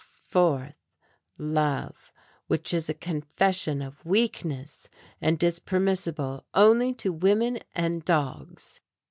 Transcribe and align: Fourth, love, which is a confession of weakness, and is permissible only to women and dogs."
Fourth, 0.25 0.95
love, 1.37 2.11
which 2.47 2.73
is 2.73 2.89
a 2.89 2.93
confession 2.95 3.83
of 3.83 4.03
weakness, 4.03 4.89
and 5.21 5.43
is 5.43 5.59
permissible 5.59 6.43
only 6.55 6.91
to 6.91 7.13
women 7.13 7.59
and 7.75 8.03
dogs." 8.03 8.81